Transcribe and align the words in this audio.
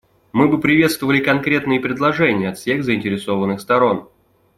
Мы 0.33 0.47
бы 0.47 0.59
приветствовали 0.59 1.19
конкретные 1.19 1.79
предложения 1.79 2.49
от 2.49 2.57
всех 2.57 2.83
заинтересованных 2.83 3.61
сторон. 3.61 4.09